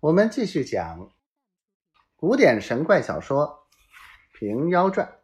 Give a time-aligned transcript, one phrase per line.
[0.00, 1.10] 我们继续讲
[2.14, 3.66] 古典神怪小说
[4.38, 5.18] 《平妖传》。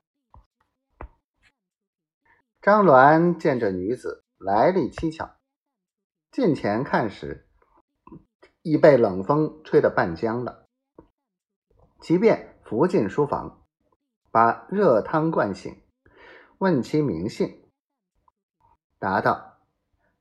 [2.60, 5.36] 张鸾见这女子来历蹊跷，
[6.32, 7.48] 近前看时，
[8.62, 10.68] 已被冷风吹得半僵了。
[12.00, 13.64] 即便扶进书房，
[14.32, 15.84] 把热汤灌醒，
[16.58, 17.70] 问其名姓，
[18.98, 19.60] 答道：“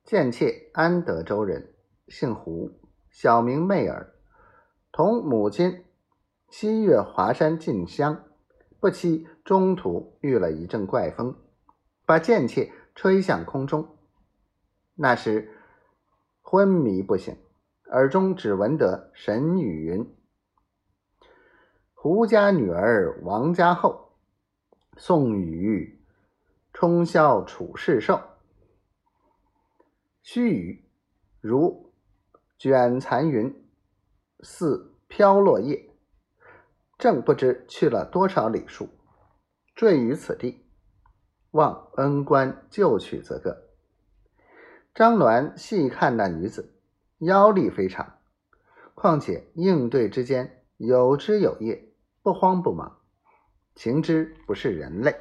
[0.06, 1.74] 贱妾安德州人，
[2.06, 2.70] 姓胡，
[3.10, 4.12] 小名媚儿。”
[4.96, 5.84] 同母亲
[6.48, 8.26] 七月华山进香，
[8.78, 11.36] 不期中途遇了一阵怪风，
[12.06, 13.98] 把贱妾吹向空中。
[14.94, 15.50] 那时
[16.42, 17.36] 昏迷不醒，
[17.90, 20.14] 耳中只闻得神语云
[21.92, 24.12] ：“胡家女儿王家后，
[24.96, 26.00] 宋雨
[26.72, 28.20] 冲霄处世寿。”
[30.22, 30.78] 须臾，
[31.40, 31.92] 如
[32.56, 33.60] 卷残云。
[34.46, 35.90] 似飘落叶，
[36.98, 38.88] 正不知去了多少里数，
[39.74, 40.66] 坠于此地。
[41.50, 43.68] 望恩官救取则个。
[44.92, 46.74] 张鸾细看那女子，
[47.18, 48.18] 妖力非常，
[48.94, 51.92] 况且应对之间有枝有叶，
[52.22, 52.98] 不慌不忙，
[53.74, 55.16] 情知不是人类。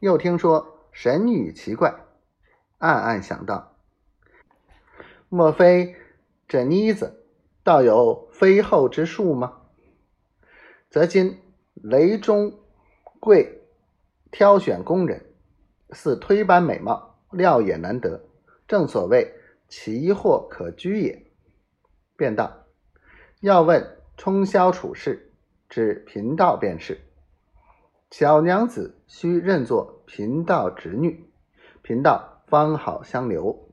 [0.00, 1.94] 又听说神女奇怪，
[2.78, 3.76] 暗暗想到：
[5.28, 5.94] 莫非
[6.48, 7.21] 这妮子？
[7.64, 9.58] 道有飞后之术吗？
[10.90, 11.40] 则今
[11.74, 12.52] 雷中
[13.20, 13.62] 贵
[14.30, 15.24] 挑选工人，
[15.90, 18.24] 似推般美貌，料也难得。
[18.66, 19.32] 正所谓
[19.68, 21.26] 奇货可居也。
[22.16, 22.64] 便道
[23.40, 25.32] 要问冲霄处士，
[25.68, 27.00] 指贫道便是。
[28.10, 31.32] 小娘子须认作贫道侄女，
[31.80, 33.68] 贫道方好相留。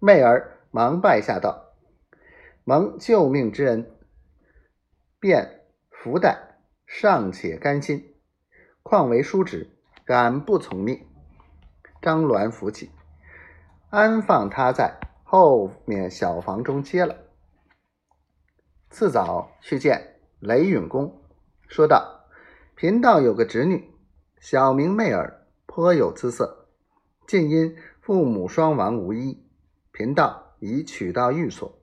[0.00, 1.67] 媚儿忙拜下道。
[2.68, 3.90] 蒙救命之恩，
[5.18, 8.14] 便福代尚且甘心，
[8.82, 9.70] 况为叔侄，
[10.04, 11.06] 敢不从命？
[12.02, 12.90] 张鸾扶起，
[13.88, 17.16] 安放他在后面小房中接了。
[18.90, 21.22] 次早去见雷允公，
[21.68, 22.26] 说道
[22.76, 23.94] ：“贫道有个侄女，
[24.40, 26.68] 小名媚儿，颇有姿色。
[27.26, 29.42] 近因父母双亡无依，
[29.90, 31.74] 贫道已娶到寓所。”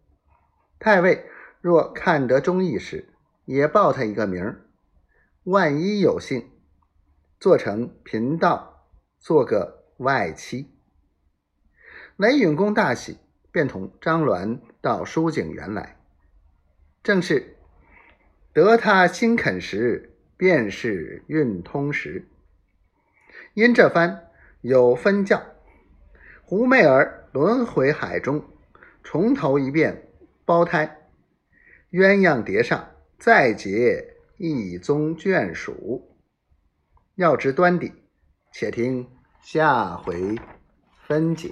[0.79, 1.25] 太尉
[1.61, 3.09] 若看得中意时，
[3.45, 4.61] 也报他一个名儿。
[5.43, 6.51] 万一有幸
[7.39, 8.87] 做成贫道，
[9.19, 10.71] 做个外妻。
[12.17, 13.17] 雷允公大喜，
[13.51, 15.99] 便同张鸾到书景园来。
[17.03, 17.57] 正是
[18.53, 22.27] 得他心肯时，便是运通时。
[23.53, 24.29] 因这番
[24.61, 25.43] 有分教，
[26.43, 28.43] 胡媚儿轮回海中，
[29.03, 30.04] 重头一遍。
[30.45, 31.09] 胞胎，
[31.91, 36.15] 鸳鸯叠上，再结一宗眷属。
[37.15, 37.91] 要知端底，
[38.53, 39.09] 且听
[39.41, 40.35] 下回
[41.07, 41.51] 分解。